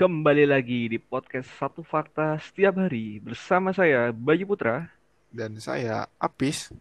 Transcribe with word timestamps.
Kembali 0.00 0.48
lagi 0.48 0.88
di 0.88 0.96
podcast 0.96 1.52
Satu 1.60 1.84
Fakta 1.84 2.40
setiap 2.40 2.80
hari 2.80 3.20
bersama 3.20 3.68
saya 3.68 4.08
Bayu 4.16 4.48
Putra. 4.48 4.88
Dan 5.28 5.60
saya 5.60 6.08
Apis. 6.16 6.72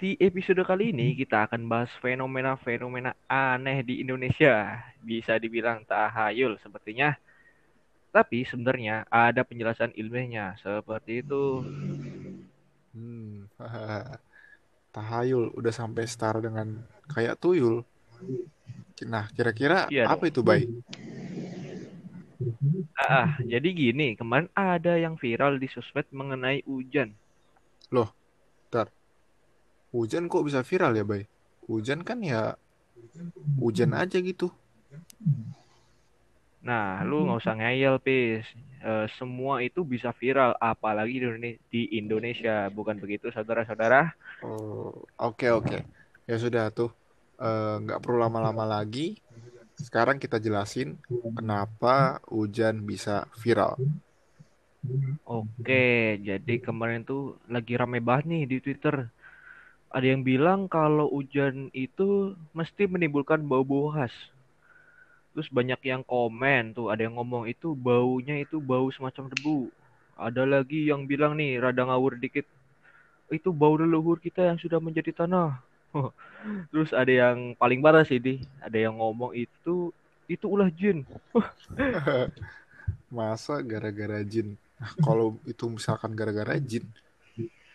Di 0.00 0.16
episode 0.16 0.64
kali 0.64 0.88
ini 0.88 1.12
kita 1.12 1.44
akan 1.44 1.68
bahas 1.68 1.92
fenomena-fenomena 2.00 3.12
aneh 3.28 3.84
di 3.84 4.00
Indonesia. 4.00 4.80
Bisa 5.04 5.36
dibilang 5.36 5.84
tahayul 5.84 6.56
sepertinya. 6.64 7.12
Tapi 8.08 8.48
sebenarnya 8.48 9.04
ada 9.12 9.44
penjelasan 9.44 9.92
ilmiahnya 9.92 10.56
seperti 10.64 11.20
itu. 11.20 11.60
Hmm, 12.96 13.52
tahayul 14.96 15.52
udah 15.60 15.72
sampai 15.76 16.08
setara 16.08 16.40
dengan 16.40 16.80
kayak 17.12 17.36
tuyul. 17.36 17.84
Nah, 19.04 19.28
kira-kira 19.32 19.92
Iya 19.92 20.08
apa 20.08 20.24
dong. 20.24 20.32
itu, 20.32 20.40
Bay? 20.40 20.64
Ah, 23.00 23.36
jadi 23.52 23.68
gini, 23.72 24.14
kemarin 24.16 24.48
ada 24.56 24.96
yang 24.96 25.16
viral 25.16 25.56
di 25.56 25.68
sosmed 25.72 26.06
mengenai 26.12 26.60
hujan. 26.68 27.12
Loh, 27.92 28.12
ntar. 28.68 28.92
Hujan 29.90 30.30
kok 30.30 30.46
bisa 30.46 30.62
viral 30.62 30.94
ya, 30.94 31.02
Bay? 31.02 31.26
Hujan 31.66 32.06
kan 32.06 32.22
ya 32.22 32.54
hujan 33.58 33.90
aja 33.94 34.18
gitu. 34.22 34.50
Nah, 36.60 37.00
lu 37.08 37.24
nggak 37.26 37.40
usah 37.40 37.54
ngeyel, 37.56 37.96
Pis. 38.04 38.44
Eh, 38.80 39.06
semua 39.16 39.60
itu 39.64 39.80
bisa 39.84 40.12
viral, 40.16 40.56
apalagi 40.60 41.20
di 41.20 41.26
Indone- 41.26 41.60
di 41.72 41.82
Indonesia. 41.96 42.68
Bukan 42.72 42.96
begitu, 43.00 43.32
saudara-saudara? 43.32 44.12
Oh, 44.44 44.92
oke 45.20 45.46
oke. 45.52 45.78
Ya 46.28 46.36
sudah 46.36 46.68
tuh. 46.72 46.92
Eh, 47.40 47.74
nggak 47.84 48.00
perlu 48.04 48.20
lama-lama 48.20 48.64
lagi. 48.68 49.16
Sekarang 49.80 50.20
kita 50.20 50.36
jelasin 50.36 51.00
kenapa 51.08 52.20
hujan 52.28 52.84
bisa 52.84 53.24
viral. 53.40 53.80
Oke, 55.24 56.18
jadi 56.20 56.54
kemarin 56.60 57.06
tuh 57.06 57.38
lagi 57.48 57.78
rame 57.80 57.98
banget 58.04 58.24
nih 58.28 58.42
di 58.50 58.56
Twitter. 58.60 59.08
Ada 59.90 60.06
yang 60.12 60.22
bilang 60.22 60.68
kalau 60.70 61.08
hujan 61.10 61.72
itu 61.72 62.36
mesti 62.52 62.86
menimbulkan 62.86 63.40
bau-bau 63.42 63.90
khas. 63.94 64.14
Terus 65.32 65.48
banyak 65.48 65.80
yang 65.86 66.02
komen 66.02 66.74
tuh, 66.74 66.90
ada 66.90 67.06
yang 67.06 67.14
ngomong 67.18 67.46
itu 67.46 67.72
baunya 67.72 68.42
itu 68.42 68.58
bau 68.58 68.90
semacam 68.90 69.30
debu. 69.30 69.70
Ada 70.18 70.42
lagi 70.44 70.90
yang 70.90 71.06
bilang 71.06 71.38
nih, 71.38 71.62
rada 71.62 71.86
ngawur 71.86 72.18
dikit, 72.18 72.44
itu 73.30 73.48
bau 73.54 73.78
leluhur 73.78 74.18
kita 74.18 74.44
yang 74.50 74.58
sudah 74.58 74.82
menjadi 74.82 75.24
tanah. 75.24 75.69
Terus 76.72 76.90
ada 76.94 77.12
yang 77.12 77.54
paling 77.58 77.80
parah 77.84 78.04
sih, 78.06 78.18
di, 78.22 78.40
ada 78.62 78.78
yang 78.78 78.96
ngomong 78.96 79.34
itu 79.36 79.92
itu 80.30 80.46
ulah 80.46 80.70
jin. 80.70 81.02
Masa 83.10 83.58
gara-gara 83.66 84.22
jin? 84.22 84.54
Nah, 84.78 84.92
kalau 85.02 85.36
itu 85.44 85.66
misalkan 85.68 86.14
gara-gara 86.16 86.56
jin, 86.56 86.86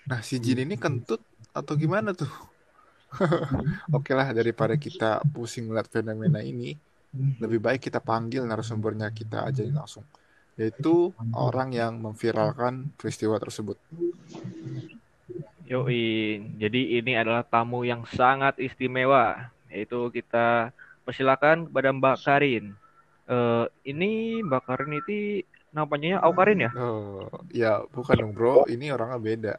nah 0.09 0.23
si 0.25 0.41
jin 0.41 0.66
ini 0.66 0.80
kentut 0.80 1.21
atau 1.53 1.75
gimana 1.77 2.16
tuh? 2.16 2.31
Oke 3.97 4.11
lah, 4.16 4.31
daripada 4.33 4.73
kita 4.80 5.21
pusing 5.30 5.69
lihat 5.69 5.91
fenomena 5.91 6.41
ini, 6.41 6.73
lebih 7.39 7.61
baik 7.61 7.88
kita 7.88 8.02
panggil 8.02 8.43
narasumbernya 8.43 9.11
kita 9.13 9.45
aja 9.47 9.61
langsung. 9.69 10.03
Yaitu 10.55 11.11
orang 11.36 11.75
yang 11.75 11.99
memviralkan 11.99 12.89
peristiwa 12.95 13.36
tersebut. 13.38 13.75
Yoi, 15.66 16.45
jadi 16.61 17.02
ini 17.02 17.17
adalah 17.17 17.41
tamu 17.41 17.81
yang 17.81 18.05
sangat 18.13 18.53
istimewa, 18.61 19.49
yaitu 19.73 20.13
kita 20.13 20.69
persilakan 21.02 21.66
kepada 21.66 21.89
Mbak 21.89 22.17
Karin. 22.21 22.77
Eh, 23.25 23.65
ini 23.89 24.42
Mbak 24.45 24.61
Karin 24.61 24.93
itu 25.02 25.42
namanya 25.73 26.21
Aukarin 26.21 26.70
ya? 26.70 26.71
Oh, 26.77 27.26
ya 27.49 27.81
bukan 27.89 28.14
dong 28.14 28.31
bro, 28.37 28.70
ini 28.70 28.93
orangnya 28.93 29.17
beda. 29.17 29.53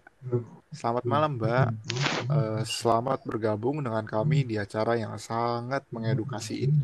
Selamat 0.70 1.04
malam 1.10 1.42
Mbak, 1.42 1.68
Eh, 2.26 2.62
selamat 2.66 3.22
bergabung 3.22 3.78
dengan 3.82 4.02
kami 4.02 4.42
di 4.42 4.58
acara 4.58 4.98
yang 4.98 5.14
sangat 5.14 5.86
mengedukasi 5.94 6.66
ini. 6.66 6.80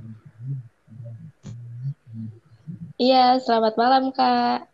Iya, 2.94 3.42
selamat 3.42 3.74
malam, 3.74 4.14
Kak. 4.14 4.71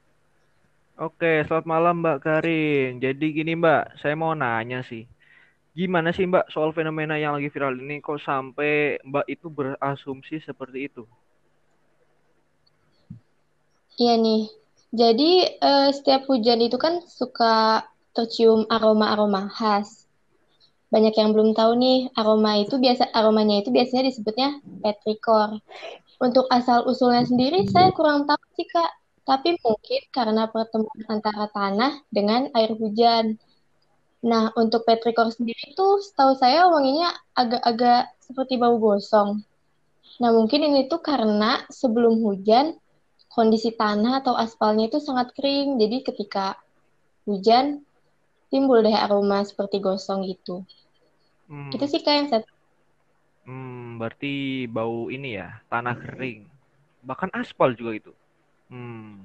Oke, 0.99 1.47
selamat 1.47 1.67
malam 1.71 2.03
Mbak 2.03 2.19
Karin. 2.27 2.99
Jadi 2.99 3.31
gini 3.31 3.55
Mbak, 3.55 4.03
saya 4.03 4.19
mau 4.19 4.35
nanya 4.35 4.83
sih, 4.83 5.07
gimana 5.71 6.11
sih 6.11 6.27
Mbak 6.27 6.51
soal 6.51 6.75
fenomena 6.75 7.15
yang 7.15 7.39
lagi 7.39 7.47
viral 7.55 7.79
ini 7.79 8.03
kok 8.03 8.19
sampai 8.19 8.99
Mbak 9.07 9.27
itu 9.31 9.47
berasumsi 9.47 10.43
seperti 10.43 10.91
itu? 10.91 11.07
Iya 13.95 14.19
nih. 14.19 14.51
Jadi, 14.91 15.31
eh, 15.63 15.89
setiap 15.95 16.27
hujan 16.27 16.67
itu 16.67 16.75
kan 16.75 16.99
suka 17.07 17.87
tercium 18.11 18.67
aroma-aroma 18.67 19.47
khas. 19.55 20.11
Banyak 20.91 21.15
yang 21.15 21.31
belum 21.31 21.55
tahu 21.55 21.79
nih, 21.79 22.11
aroma 22.19 22.59
itu 22.59 22.75
biasa 22.75 23.15
aromanya 23.15 23.63
itu 23.63 23.71
biasanya 23.71 24.11
disebutnya 24.11 24.59
petrikor. 24.83 25.63
Untuk 26.19 26.51
asal-usulnya 26.51 27.23
sendiri 27.23 27.71
saya 27.71 27.95
kurang 27.95 28.27
tahu 28.27 28.43
sih, 28.59 28.67
Kak. 28.67 28.91
Tapi 29.29 29.61
mungkin 29.61 30.03
karena 30.09 30.49
pertemuan 30.49 31.01
antara 31.05 31.47
tanah 31.53 31.93
dengan 32.09 32.49
air 32.57 32.73
hujan. 32.81 33.37
Nah, 34.25 34.51
untuk 34.57 34.83
petrikor 34.89 35.29
sendiri 35.31 35.77
itu 35.77 35.87
setahu 36.01 36.33
saya 36.43 36.67
wanginya 36.73 37.13
agak-agak 37.37 38.09
seperti 38.25 38.57
bau 38.57 38.81
gosong. 38.81 39.45
Nah, 40.23 40.31
mungkin 40.33 40.61
ini 40.69 40.89
tuh 40.91 41.05
karena 41.05 41.63
sebelum 41.71 42.25
hujan 42.25 42.75
kondisi 43.31 43.71
tanah 43.77 44.25
atau 44.25 44.35
aspalnya 44.35 44.91
itu 44.91 44.99
sangat 44.99 45.31
kering. 45.37 45.79
Jadi 45.79 45.97
ketika 46.09 46.59
hujan 47.29 47.85
timbul 48.51 48.81
deh 48.81 48.97
aroma 48.97 49.45
seperti 49.45 49.79
gosong 49.79 50.25
gitu. 50.25 50.65
Hmm, 51.49 51.71
Itu 51.71 51.85
sih 51.85 52.01
Kak 52.01 52.15
yang 52.17 52.29
saya 52.33 52.43
hmm, 53.47 54.01
berarti 54.01 54.33
bau 54.69 55.13
ini 55.13 55.39
ya, 55.39 55.61
tanah 55.71 55.97
kering. 55.97 56.49
Bahkan 57.05 57.31
aspal 57.37 57.77
juga 57.79 57.93
itu. 57.95 58.13
Hmm, 58.69 59.25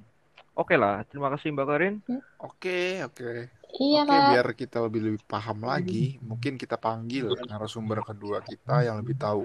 oke 0.55 0.75
lah, 0.79 1.03
terima 1.11 1.27
kasih 1.33 1.51
Mbak 1.51 1.67
Karin. 1.67 1.95
Oke, 2.39 3.03
oke. 3.03 3.23
Iya, 3.79 4.01
Oke, 4.03 4.15
biar 4.31 4.47
kita 4.55 4.77
lebih 4.85 5.01
lebih 5.07 5.21
paham 5.27 5.65
lagi, 5.67 6.15
mungkin 6.23 6.55
kita 6.61 6.75
panggil 6.79 7.35
narasumber 7.49 7.99
kedua 8.05 8.39
kita 8.43 8.85
yang 8.87 8.99
lebih 9.01 9.15
tahu. 9.19 9.43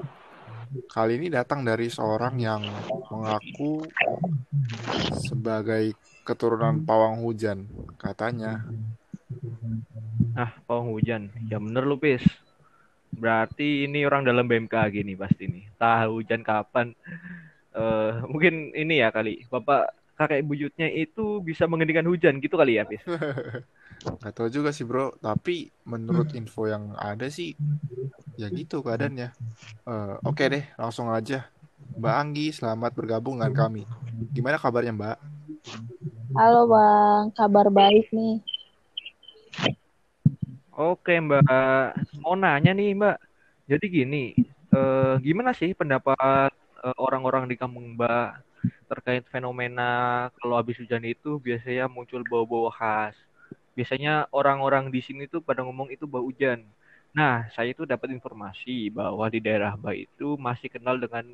Kali 0.89 1.19
ini 1.19 1.29
datang 1.33 1.65
dari 1.67 1.89
seorang 1.91 2.35
yang 2.39 2.63
mengaku 3.11 3.89
sebagai 5.11 5.97
keturunan 6.27 6.85
pawang 6.85 7.25
hujan, 7.25 7.67
katanya. 7.99 8.61
Ah, 10.39 10.55
pawang 10.69 10.95
hujan. 10.95 11.33
Ya 11.51 11.59
bener 11.59 11.83
lu, 11.83 11.97
Pis. 11.99 12.23
Berarti 13.11 13.89
ini 13.89 14.07
orang 14.07 14.23
dalam 14.23 14.47
BMKG 14.47 15.03
nih 15.03 15.17
pasti 15.19 15.45
nih. 15.51 15.65
Tahu 15.81 16.23
hujan 16.23 16.43
kapan. 16.47 16.95
Eh, 17.79 18.11
mungkin 18.27 18.75
ini 18.75 18.99
ya 18.99 19.15
kali. 19.15 19.47
Bapak 19.47 19.95
kakek 20.19 20.43
buyutnya 20.43 20.91
itu 20.91 21.39
bisa 21.39 21.71
menghentikan 21.71 22.03
hujan 22.11 22.43
gitu 22.43 22.59
kali 22.59 22.75
ya, 22.75 22.83
Pis. 22.83 23.03
Gak 24.23 24.35
tahu 24.35 24.51
juga 24.51 24.75
sih 24.75 24.83
bro, 24.83 25.15
tapi 25.23 25.71
menurut 25.87 26.35
info 26.35 26.67
yang 26.67 26.95
ada 26.99 27.31
sih, 27.31 27.55
ya 28.35 28.51
gitu 28.51 28.83
keadaannya. 28.83 29.31
Eh, 29.87 30.15
oke 30.27 30.43
deh, 30.43 30.65
langsung 30.75 31.07
aja. 31.15 31.47
Mbak 31.99 32.15
Anggi, 32.19 32.47
selamat 32.51 32.95
bergabung 32.99 33.39
dengan 33.39 33.55
kami. 33.55 33.83
Gimana 34.35 34.59
kabarnya 34.59 34.95
Mbak? 34.95 35.19
Halo 36.35 36.71
Bang, 36.71 37.35
kabar 37.35 37.67
baik 37.71 38.11
nih. 38.11 38.43
Oke, 40.75 41.19
Mbak. 41.19 41.43
Mau 42.23 42.39
nanya 42.39 42.71
nih, 42.71 42.95
Mbak. 42.95 43.17
Jadi 43.67 43.87
gini, 43.91 44.25
eh, 44.71 45.15
gimana 45.23 45.51
sih 45.51 45.75
pendapat 45.75 46.55
orang-orang 46.97 47.45
di 47.51 47.57
kampung 47.59 47.95
Mbak 47.99 48.31
terkait 48.91 49.25
fenomena 49.29 50.27
kalau 50.41 50.55
habis 50.59 50.79
hujan 50.81 51.05
itu 51.05 51.39
biasanya 51.39 51.87
muncul 51.91 52.23
bau-bau 52.27 52.71
khas. 52.73 53.15
Biasanya 53.77 54.27
orang-orang 54.35 54.91
di 54.91 55.01
sini 55.05 55.31
tuh 55.31 55.41
pada 55.45 55.63
ngomong 55.63 55.89
itu 55.95 56.05
bau 56.09 56.27
hujan. 56.27 56.67
Nah, 57.15 57.47
saya 57.55 57.73
itu 57.75 57.83
dapat 57.87 58.11
informasi 58.15 58.91
bahwa 58.91 59.27
di 59.31 59.39
daerah 59.43 59.75
Mbak 59.79 59.97
itu 59.97 60.29
masih 60.39 60.69
kenal 60.71 60.97
dengan 60.99 61.25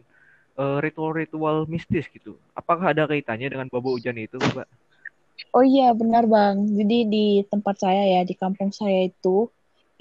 eh, 0.61 0.79
ritual-ritual 0.85 1.67
mistis 1.71 2.07
gitu. 2.13 2.37
Apakah 2.55 2.93
ada 2.93 3.09
kaitannya 3.11 3.49
dengan 3.53 3.67
bau 3.73 3.97
hujan 3.97 4.17
itu, 4.21 4.37
Mbak? 4.37 4.69
Oh 5.57 5.65
iya 5.67 5.91
benar 6.01 6.25
Bang, 6.31 6.57
jadi 6.79 6.97
di 7.15 7.27
tempat 7.51 7.75
saya 7.83 8.03
ya, 8.15 8.21
di 8.31 8.35
kampung 8.39 8.71
saya 8.71 9.11
itu, 9.11 9.51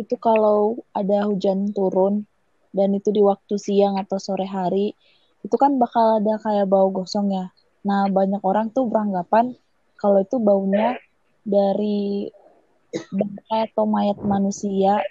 itu 0.02 0.16
kalau 0.28 0.82
ada 0.94 1.26
hujan 1.30 1.60
turun 1.74 2.26
dan 2.78 2.90
itu 2.98 3.10
di 3.14 3.22
waktu 3.22 3.56
siang 3.66 3.96
atau 4.02 4.18
sore 4.22 4.46
hari, 4.46 4.94
itu 5.44 5.56
kan 5.60 5.76
bakal 5.76 6.24
ada 6.24 6.40
kayak 6.40 6.72
bau 6.72 6.88
gosong 6.90 7.36
ya. 7.36 7.52
Nah 7.84 8.08
banyak 8.08 8.40
orang 8.42 8.72
tuh 8.72 8.88
beranggapan 8.88 9.52
kalau 10.00 10.24
itu 10.24 10.40
baunya 10.40 10.96
dari 11.44 12.32
bangkai 12.92 13.72
atau 13.72 13.84
mayat 13.84 14.20
manusia 14.24 15.04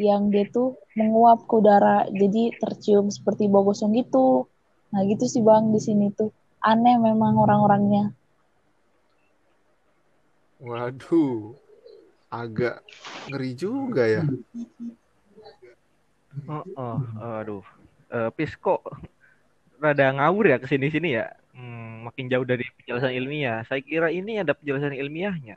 yang 0.00 0.32
dia 0.32 0.48
tuh 0.48 0.80
menguap 0.96 1.44
ke 1.44 1.60
udara, 1.60 2.08
jadi 2.08 2.56
tercium 2.56 3.12
seperti 3.12 3.52
bau 3.52 3.68
gosong 3.68 3.92
gitu. 3.92 4.48
Nah 4.96 5.04
gitu 5.04 5.28
sih 5.28 5.44
Bang 5.44 5.70
di 5.70 5.80
sini 5.80 6.08
tuh. 6.10 6.32
aneh 6.60 7.00
memang 7.00 7.40
orang-orangnya. 7.40 8.12
Waduh, 10.60 11.56
agak 12.28 12.84
ngeri 13.32 13.56
juga 13.56 14.04
ya. 14.04 14.28
Oh, 16.44 16.64
oh, 16.76 17.00
aduh. 17.16 17.64
Uh, 18.12 18.28
Pis 18.36 18.52
kok 18.60 18.84
rada 19.80 20.12
ngawur 20.12 20.52
ya 20.52 20.56
ke 20.60 20.68
sini-sini 20.68 21.16
ya. 21.16 21.32
Hmm, 21.56 22.06
makin 22.06 22.28
jauh 22.28 22.44
dari 22.44 22.68
penjelasan 22.78 23.16
ilmiah. 23.16 23.64
Saya 23.66 23.80
kira 23.80 24.12
ini 24.12 24.38
ada 24.38 24.52
penjelasan 24.52 24.94
ilmiahnya. 24.94 25.56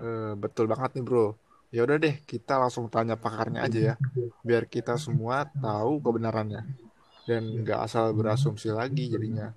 Uh, 0.00 0.32
betul 0.38 0.70
banget 0.70 0.96
nih 0.96 1.04
bro. 1.04 1.34
Ya 1.70 1.86
udah 1.86 2.02
deh, 2.02 2.18
kita 2.26 2.58
langsung 2.58 2.90
tanya 2.90 3.14
pakarnya 3.14 3.62
aja 3.62 3.94
ya, 3.94 3.94
biar 4.42 4.66
kita 4.66 4.98
semua 4.98 5.46
tahu 5.62 6.02
kebenarannya 6.02 6.66
dan 7.30 7.42
nggak 7.62 7.86
asal 7.86 8.10
berasumsi 8.10 8.74
lagi 8.74 9.06
jadinya. 9.06 9.54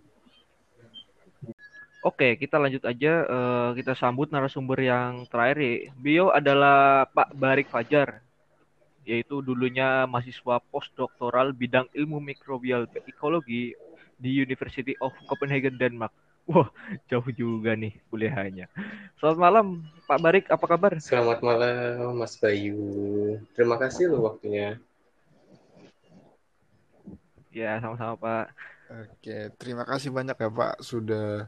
Oke, 2.04 2.36
kita 2.36 2.60
lanjut 2.60 2.84
aja. 2.84 3.14
Uh, 3.26 3.70
kita 3.80 3.96
sambut 3.96 4.28
narasumber 4.28 4.76
yang 4.76 5.24
terakhir. 5.32 5.58
Ya. 5.64 5.74
Bio 5.96 6.26
adalah 6.36 7.08
Pak 7.08 7.32
Barik 7.32 7.72
Fajar, 7.72 8.20
yaitu 9.04 9.44
dulunya 9.44 10.08
mahasiswa 10.08 10.64
postdoktoral 10.72 11.52
bidang 11.52 11.88
ilmu 11.92 12.24
mikrobial 12.24 12.88
ekologi 13.04 13.76
di 14.16 14.30
University 14.40 14.96
of 15.04 15.12
Copenhagen, 15.28 15.76
Denmark. 15.76 16.16
Wah, 16.44 16.68
jauh 17.08 17.24
juga 17.32 17.72
nih 17.72 17.96
kuliahnya. 18.12 18.68
Selamat 19.16 19.40
malam, 19.40 19.66
Pak 20.04 20.20
Barik. 20.20 20.46
Apa 20.52 20.66
kabar? 20.68 20.92
Selamat 21.00 21.40
malam, 21.40 22.20
Mas 22.20 22.36
Bayu. 22.36 23.40
Terima 23.56 23.80
kasih 23.80 24.12
loh 24.12 24.28
waktunya. 24.28 24.76
Ya, 27.56 27.80
sama-sama, 27.80 28.20
Pak. 28.20 28.46
Oke, 28.92 29.56
terima 29.56 29.88
kasih 29.88 30.12
banyak 30.12 30.36
ya, 30.36 30.50
Pak, 30.52 30.84
sudah 30.84 31.48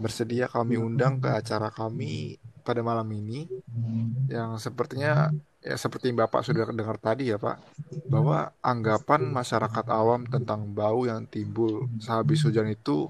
bersedia 0.00 0.48
kami 0.48 0.80
undang 0.80 1.20
ke 1.20 1.28
acara 1.28 1.68
kami 1.68 2.40
pada 2.64 2.80
malam 2.80 3.04
ini 3.12 3.44
yang 4.32 4.56
sepertinya 4.56 5.28
ya 5.62 5.78
seperti 5.78 6.10
Bapak 6.10 6.42
sudah 6.42 6.66
dengar 6.68 6.98
tadi 6.98 7.30
ya 7.30 7.38
Pak 7.38 7.62
bahwa 8.10 8.50
anggapan 8.58 9.30
masyarakat 9.30 9.86
awam 9.88 10.26
tentang 10.26 10.66
bau 10.74 11.06
yang 11.06 11.24
timbul 11.30 11.86
sehabis 12.02 12.42
hujan 12.42 12.68
itu 12.68 13.06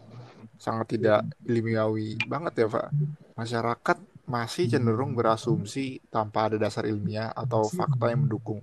sangat 0.61 0.95
tidak 0.95 1.27
ilmiawi 1.43 2.21
banget 2.29 2.63
ya 2.63 2.69
Pak. 2.71 2.89
Masyarakat 3.35 3.99
masih 4.23 4.71
cenderung 4.71 5.19
berasumsi 5.19 5.99
tanpa 6.07 6.47
ada 6.47 6.57
dasar 6.61 6.87
ilmiah 6.87 7.35
atau 7.35 7.67
fakta 7.67 8.15
yang 8.15 8.31
mendukung. 8.31 8.63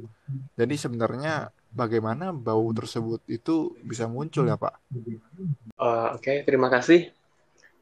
Jadi 0.56 0.80
sebenarnya 0.80 1.51
bagaimana 1.74 2.31
bau 2.31 2.71
tersebut 2.71 3.19
itu 3.27 3.75
bisa 3.83 4.07
muncul 4.07 4.47
ya 4.47 4.56
Pak? 4.56 4.74
Uh, 5.75 6.15
oke 6.15 6.24
okay, 6.24 6.38
terima 6.47 6.71
kasih. 6.71 7.12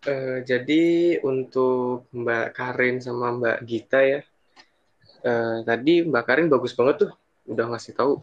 Uh, 0.07 0.42
jadi 0.42 1.18
untuk 1.21 2.09
Mbak 2.09 2.48
Karin 2.57 2.98
sama 2.98 3.33
Mbak 3.38 3.57
Gita 3.69 4.01
ya, 4.01 4.21
uh, 5.24 5.64
tadi 5.66 6.04
Mbak 6.06 6.24
Karin 6.28 6.48
bagus 6.52 6.74
banget 6.78 7.08
tuh, 7.08 7.12
udah 7.48 7.66
ngasih 7.74 7.94
tahu 7.96 8.19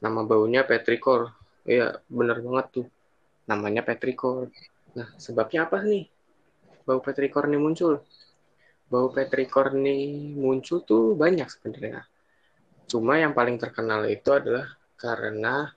nama 0.00 0.24
baunya 0.24 0.64
petrikor. 0.64 1.34
Iya, 1.68 2.00
bener 2.08 2.40
banget 2.40 2.66
tuh, 2.80 2.86
namanya 3.44 3.84
petrikor. 3.84 4.48
Nah, 4.96 5.08
sebabnya 5.20 5.68
apa 5.68 5.84
nih 5.84 6.08
bau 6.88 6.98
petrikor 7.04 7.46
ini 7.46 7.58
muncul? 7.60 8.02
Bau 8.90 9.12
petrikor 9.12 9.76
ini 9.76 10.32
muncul 10.34 10.82
tuh 10.82 11.14
banyak 11.14 11.46
sebenarnya. 11.46 12.02
Cuma 12.90 13.22
yang 13.22 13.36
paling 13.36 13.54
terkenal 13.54 14.02
itu 14.10 14.34
adalah 14.34 14.66
karena 14.98 15.70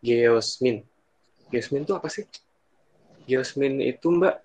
geosmin. 0.00 0.80
Geosmin 1.52 1.84
itu 1.84 1.92
apa 1.92 2.08
sih? 2.08 2.24
Geosmin 3.28 3.84
itu 3.84 4.08
Mbak 4.08 4.36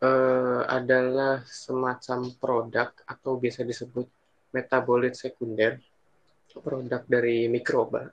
uh, 0.00 0.62
adalah 0.68 1.44
semacam 1.44 2.32
produk 2.40 2.96
atau 3.04 3.36
biasa 3.36 3.60
disebut 3.64 4.08
metabolit 4.56 5.12
sekunder, 5.12 5.76
produk 6.56 7.04
dari 7.04 7.52
mikroba 7.52 8.08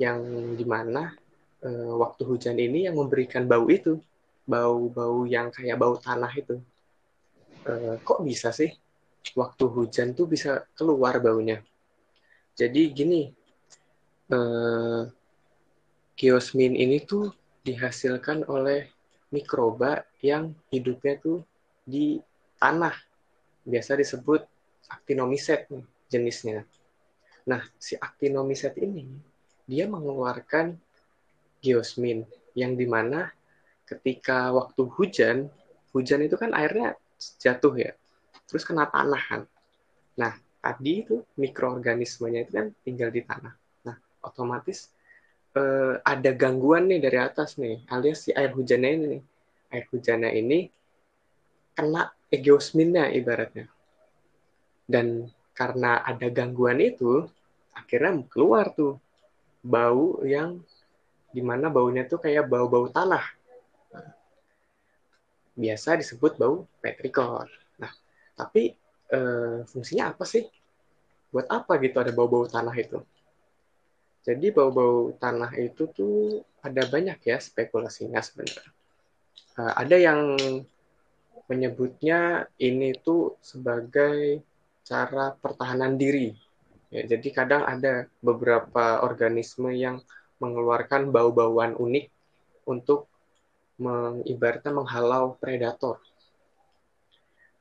yang 0.00 0.18
di 0.58 0.66
mana 0.66 1.14
uh, 1.62 1.94
waktu 1.94 2.26
hujan 2.26 2.58
ini 2.58 2.90
yang 2.90 2.98
memberikan 2.98 3.46
bau 3.46 3.70
itu, 3.70 4.02
bau-bau 4.42 5.22
yang 5.28 5.54
kayak 5.54 5.78
bau 5.78 5.94
tanah 5.94 6.32
itu. 6.34 6.58
Uh, 7.62 7.94
kok 8.02 8.26
bisa 8.26 8.50
sih 8.50 8.74
waktu 9.38 9.64
hujan 9.70 10.18
tuh 10.18 10.26
bisa 10.26 10.66
keluar 10.74 11.22
baunya? 11.22 11.62
Jadi 12.58 12.90
gini, 12.90 13.30
uh, 14.34 15.06
geosmin 16.18 16.74
ini 16.74 16.98
tuh 17.06 17.30
dihasilkan 17.62 18.42
oleh 18.50 18.90
mikroba 19.30 20.02
yang 20.20 20.52
hidupnya 20.74 21.16
tuh 21.22 21.46
di 21.86 22.18
tanah. 22.58 22.94
Biasa 23.62 23.94
disebut 23.94 24.42
actinomycet 24.92 25.72
jenisnya. 26.12 26.68
Nah, 27.48 27.64
si 27.80 27.96
actinomycet 27.96 28.76
ini 28.78 29.08
dia 29.64 29.88
mengeluarkan 29.88 30.76
geosmin 31.64 32.28
yang 32.52 32.76
di 32.76 32.84
mana 32.84 33.32
ketika 33.88 34.52
waktu 34.52 34.82
hujan, 34.92 35.36
hujan 35.96 36.20
itu 36.22 36.36
kan 36.36 36.52
airnya 36.52 36.94
jatuh 37.40 37.74
ya, 37.78 37.92
terus 38.46 38.62
kena 38.62 38.86
tanah 38.90 39.22
kan. 39.22 39.42
Nah, 40.18 40.32
tadi 40.62 41.02
itu 41.02 41.24
mikroorganismenya 41.38 42.46
itu 42.46 42.52
kan 42.52 42.66
tinggal 42.86 43.10
di 43.10 43.22
tanah. 43.24 43.54
Nah, 43.88 43.96
otomatis 44.22 44.92
uh, 45.56 45.98
ada 46.02 46.30
gangguan 46.34 46.86
nih 46.90 47.00
dari 47.02 47.18
atas 47.18 47.56
nih, 47.58 47.82
alias 47.90 48.28
si 48.28 48.30
air 48.32 48.52
hujannya 48.54 48.90
ini. 48.92 49.18
Air 49.72 49.88
hujannya 49.88 50.30
ini 50.36 50.68
kena 51.72 52.12
egeosminnya 52.28 53.08
ibaratnya. 53.16 53.66
Dan 54.92 55.32
karena 55.56 56.04
ada 56.04 56.28
gangguan 56.28 56.76
itu, 56.84 57.24
akhirnya 57.72 58.20
keluar 58.28 58.76
tuh 58.76 59.00
bau 59.64 60.20
yang 60.28 60.60
di 61.32 61.40
mana 61.40 61.72
baunya 61.72 62.04
tuh 62.04 62.20
kayak 62.20 62.44
bau-bau 62.44 62.92
tanah. 62.92 63.24
Biasa 65.56 65.96
disebut 65.96 66.36
bau 66.36 66.68
petrikor. 66.84 67.48
Nah, 67.80 67.92
tapi 68.36 68.76
e, 69.08 69.18
fungsinya 69.64 70.12
apa 70.12 70.28
sih? 70.28 70.44
Buat 71.32 71.48
apa 71.48 71.80
gitu 71.80 71.96
ada 71.96 72.12
bau-bau 72.12 72.44
tanah 72.44 72.76
itu? 72.76 73.00
Jadi 74.22 74.54
bau-bau 74.54 75.10
tanah 75.16 75.56
itu 75.58 75.88
tuh 75.90 76.46
ada 76.62 76.86
banyak 76.86 77.18
ya 77.26 77.42
spekulasinya 77.42 78.22
sebenarnya. 78.22 78.70
Uh, 79.58 79.74
ada 79.74 79.96
yang 79.98 80.38
menyebutnya 81.50 82.46
ini 82.62 82.94
tuh 83.02 83.36
sebagai 83.42 84.40
cara 84.82 85.34
pertahanan 85.38 85.94
diri. 85.96 86.34
Ya, 86.92 87.08
jadi 87.08 87.28
kadang 87.32 87.64
ada 87.64 88.06
beberapa 88.20 89.00
organisme 89.00 89.72
yang 89.72 90.04
mengeluarkan 90.42 91.08
bau-bauan 91.08 91.72
unik 91.78 92.10
untuk 92.68 93.08
mengibaratnya 93.80 94.72
menghalau 94.74 95.38
predator. 95.40 96.02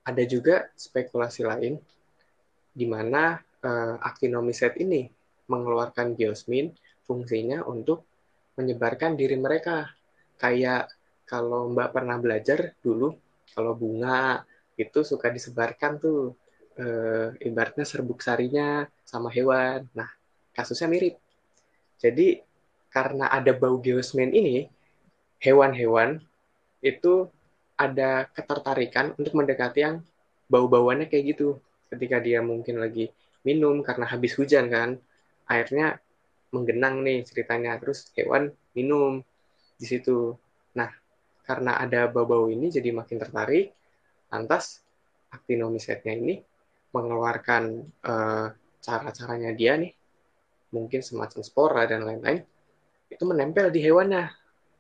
Ada 0.04 0.24
juga 0.26 0.68
spekulasi 0.76 1.46
lain 1.46 1.78
di 2.74 2.86
mana 2.90 3.38
uh, 3.64 3.96
actinomycet 4.02 4.76
ini 4.82 5.08
mengeluarkan 5.48 6.18
geosmin 6.18 6.74
fungsinya 7.06 7.64
untuk 7.64 8.04
menyebarkan 8.58 9.16
diri 9.16 9.38
mereka. 9.38 9.88
Kayak 10.42 10.90
kalau 11.30 11.70
Mbak 11.72 11.90
pernah 11.94 12.18
belajar 12.18 12.76
dulu, 12.82 13.14
kalau 13.54 13.78
bunga 13.78 14.44
itu 14.76 15.06
suka 15.06 15.30
disebarkan 15.30 16.02
tuh 16.02 16.34
e, 16.78 16.86
ibaratnya 17.48 17.86
serbuk 17.88 18.20
sarinya 18.24 18.88
sama 19.08 19.32
hewan. 19.34 19.88
Nah, 19.96 20.10
kasusnya 20.56 20.88
mirip. 20.92 21.16
Jadi 22.02 22.42
karena 22.92 23.32
ada 23.32 23.52
bau 23.56 23.80
geosmin 23.80 24.32
ini, 24.36 24.68
hewan-hewan 25.40 26.20
itu 26.84 27.30
ada 27.80 28.30
ketertarikan 28.32 29.16
untuk 29.18 29.34
mendekati 29.38 29.80
yang 29.82 29.96
bau-bauannya 30.52 31.08
kayak 31.08 31.38
gitu. 31.38 31.58
Ketika 31.92 32.24
dia 32.24 32.40
mungkin 32.44 32.80
lagi 32.80 33.12
minum 33.44 33.84
karena 33.84 34.06
habis 34.08 34.36
hujan 34.38 34.70
kan, 34.72 35.00
airnya 35.52 36.00
menggenang 36.52 37.04
nih 37.04 37.24
ceritanya 37.24 37.80
terus 37.80 38.12
hewan 38.16 38.52
minum 38.76 39.24
di 39.80 39.86
situ 39.88 40.36
nah 40.76 40.92
karena 41.48 41.80
ada 41.80 42.08
bau-bau 42.12 42.48
ini 42.52 42.72
jadi 42.72 42.92
makin 42.92 43.18
tertarik 43.18 43.72
lantas 44.32 44.84
actinomycetnya 45.32 46.14
ini 46.16 46.44
mengeluarkan 46.92 47.88
uh, 48.04 48.52
cara-caranya 48.84 49.52
dia 49.56 49.80
nih 49.80 49.94
mungkin 50.72 51.04
semacam 51.04 51.40
spora 51.44 51.84
dan 51.88 52.08
lain-lain 52.08 52.44
itu 53.12 53.24
menempel 53.28 53.72
di 53.72 53.80
hewannya 53.84 54.32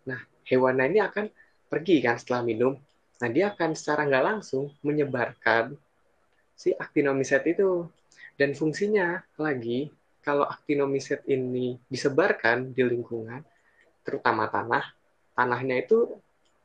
nah 0.08 0.20
hewannya 0.48 0.86
ini 0.91 1.00
akan 1.03 1.25
pergi 1.72 2.03
kan 2.03 2.20
setelah 2.20 2.44
minum 2.44 2.75
nah 3.22 3.30
dia 3.30 3.53
akan 3.53 3.75
secara 3.77 4.08
nggak 4.08 4.25
langsung 4.25 4.72
menyebarkan 4.84 5.77
si 6.56 6.74
actinomycet 6.75 7.44
itu 7.48 7.86
dan 8.36 8.58
fungsinya 8.58 9.22
lagi 9.38 9.91
kalau 10.22 10.46
actinomycet 10.46 11.25
ini 11.25 11.82
disebarkan 11.89 12.77
di 12.77 12.86
lingkungan, 12.86 13.41
terutama 14.06 14.46
tanah, 14.48 14.86
tanahnya 15.34 15.82
itu 15.82 16.13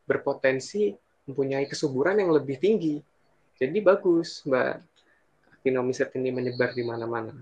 berpotensi 0.04 0.92
mempunyai 1.24 1.64
kesuburan 1.64 2.20
yang 2.20 2.30
lebih 2.30 2.60
tinggi. 2.60 3.00
Jadi 3.56 3.80
bagus, 3.80 4.44
Mbak. 4.44 4.95
Actinomycete 5.66 6.14
ini 6.22 6.30
menyebar 6.30 6.78
di 6.78 6.86
mana-mana. 6.86 7.34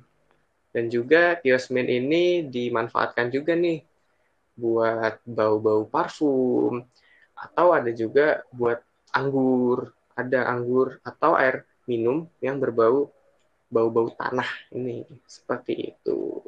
Dan 0.73 0.89
juga 0.89 1.37
kiosmin 1.45 1.85
ini 1.93 2.49
dimanfaatkan 2.49 3.29
juga 3.29 3.53
nih 3.53 3.85
buat 4.57 5.21
bau-bau 5.29 5.85
parfum, 5.85 6.89
atau 7.37 7.77
ada 7.77 7.93
juga 7.93 8.41
buat 8.49 8.81
anggur, 9.13 9.93
ada 10.17 10.49
anggur 10.49 11.05
atau 11.05 11.37
air 11.37 11.69
minum 11.85 12.25
yang 12.41 12.57
berbau 12.57 13.13
bau-bau 13.69 14.09
tanah 14.17 14.49
ini 14.73 15.05
seperti 15.29 15.93
itu. 15.93 16.41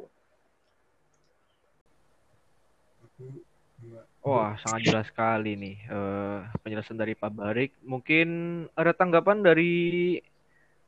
Wah, 4.25 4.57
sangat 4.65 4.81
jelas 4.81 5.05
sekali 5.13 5.53
nih 5.53 5.77
uh, 5.93 6.41
penjelasan 6.65 6.97
dari 6.97 7.13
Pak 7.13 7.31
Barik. 7.37 7.71
Mungkin 7.85 8.27
ada 8.73 8.97
tanggapan 8.97 9.45
dari 9.45 10.17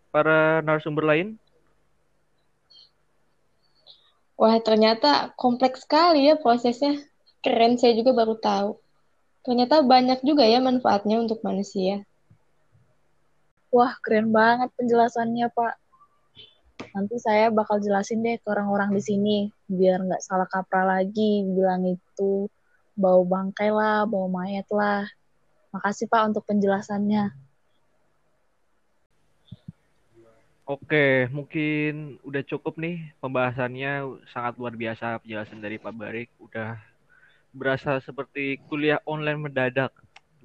para 0.09 0.61
narasumber 0.65 1.05
lain? 1.05 1.37
Wah, 4.39 4.55
ternyata 4.63 5.35
kompleks 5.35 5.83
sekali 5.83 6.31
ya 6.31 6.39
prosesnya. 6.39 6.95
Keren, 7.43 7.75
saya 7.75 7.91
juga 7.95 8.15
baru 8.15 8.39
tahu. 8.39 8.79
Ternyata 9.43 9.83
banyak 9.83 10.23
juga 10.23 10.47
ya 10.47 10.63
manfaatnya 10.63 11.19
untuk 11.19 11.43
manusia. 11.43 12.07
Wah, 13.69 13.93
keren 13.99 14.31
banget 14.31 14.71
penjelasannya, 14.79 15.47
Pak. 15.51 15.75
Nanti 16.95 17.15
saya 17.19 17.51
bakal 17.51 17.83
jelasin 17.83 18.23
deh 18.23 18.39
ke 18.39 18.47
orang-orang 18.47 18.95
di 18.95 19.03
sini, 19.03 19.37
biar 19.67 20.07
nggak 20.07 20.23
salah 20.23 20.47
kaprah 20.47 20.87
lagi 20.87 21.43
bilang 21.43 21.85
itu 21.85 22.47
bau 22.95 23.21
bangkai 23.27 23.69
lah, 23.69 24.07
bau 24.07 24.31
mayat 24.31 24.65
lah. 24.71 25.03
Makasih 25.75 26.09
Pak 26.09 26.33
untuk 26.33 26.43
penjelasannya. 26.49 27.48
Oke, 30.69 31.25
mungkin 31.33 32.21
udah 32.21 32.45
cukup 32.45 32.77
nih 32.77 33.09
pembahasannya 33.17 34.21
sangat 34.29 34.53
luar 34.61 34.77
biasa 34.77 35.17
penjelasan 35.17 35.57
dari 35.65 35.81
Pak 35.81 35.89
Barik. 35.97 36.29
Udah 36.37 36.77
berasa 37.49 37.97
seperti 38.05 38.61
kuliah 38.69 39.01
online 39.09 39.49
mendadak. 39.49 39.89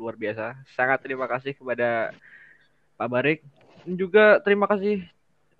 Luar 0.01 0.17
biasa. 0.17 0.57
Sangat 0.73 1.05
terima 1.05 1.29
kasih 1.29 1.53
kepada 1.53 2.17
Pak 2.97 3.09
Barik. 3.13 3.45
Dan 3.85 4.01
juga 4.01 4.41
terima 4.41 4.65
kasih 4.65 5.05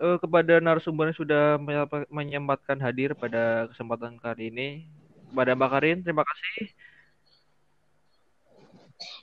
uh, 0.01 0.17
kepada 0.17 0.57
narasumber 0.65 1.13
yang 1.13 1.21
sudah 1.21 1.61
menyempatkan 2.09 2.81
hadir 2.81 3.13
pada 3.13 3.69
kesempatan 3.69 4.17
kali 4.17 4.49
ini 4.49 4.89
kepada 5.29 5.53
Mbak 5.53 5.71
Karin. 5.77 5.99
Terima 6.01 6.25
kasih. 6.25 6.73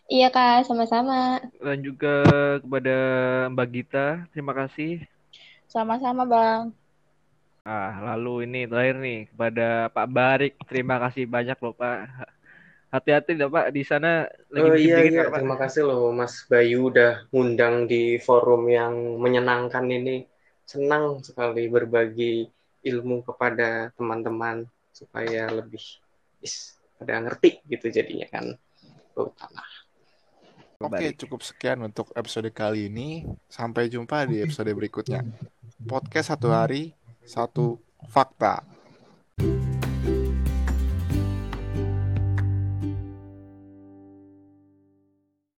Iya 0.05 0.29
Kak, 0.29 0.69
sama-sama. 0.69 1.41
Dan 1.57 1.81
juga 1.81 2.13
kepada 2.61 2.97
Mbak 3.49 3.67
Gita, 3.73 4.29
terima 4.37 4.53
kasih. 4.53 5.01
Sama-sama 5.71 6.27
Bang. 6.27 6.75
Ah, 7.63 8.11
lalu 8.11 8.43
ini 8.43 8.67
terakhir 8.67 8.99
nih 8.99 9.19
kepada 9.31 9.87
Pak 9.87 10.07
Barik, 10.11 10.53
terima 10.67 10.99
kasih 10.99 11.23
banyak 11.31 11.55
loh 11.63 11.71
Pak. 11.71 12.27
Hati-hati 12.91 13.39
loh 13.39 13.47
Pak 13.47 13.71
di 13.71 13.87
sana 13.87 14.27
lagi 14.51 14.67
oh, 14.67 14.75
iya, 14.75 14.97
iya. 15.07 15.31
Pak. 15.31 15.39
Terima 15.39 15.55
kasih 15.55 15.87
loh 15.87 16.11
Mas 16.11 16.43
Bayu 16.51 16.91
udah 16.91 17.23
ngundang 17.31 17.87
di 17.87 18.19
forum 18.19 18.67
yang 18.67 19.15
menyenangkan 19.15 19.87
ini. 19.87 20.27
Senang 20.67 21.23
sekali 21.23 21.71
berbagi 21.71 22.51
ilmu 22.83 23.23
kepada 23.23 23.95
teman-teman 23.95 24.67
supaya 24.91 25.47
lebih 25.47 26.03
is, 26.43 26.75
pada 26.99 27.15
ngerti 27.23 27.63
gitu 27.71 27.87
jadinya 27.87 28.27
kan 28.27 28.59
tanah. 29.15 29.69
Oke, 30.81 31.13
cukup 31.13 31.45
sekian 31.45 31.79
untuk 31.85 32.09
episode 32.17 32.49
kali 32.49 32.89
ini. 32.89 33.23
Sampai 33.45 33.87
jumpa 33.87 34.25
di 34.25 34.41
episode 34.41 34.73
berikutnya. 34.73 35.21
Podcast 35.87 36.33
satu 36.33 36.53
hari, 36.53 36.93
satu 37.25 37.81
fakta. 38.11 38.61